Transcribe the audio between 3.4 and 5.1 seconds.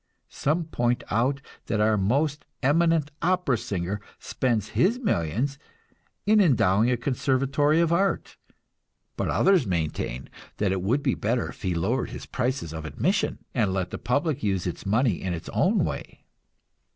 singer spends his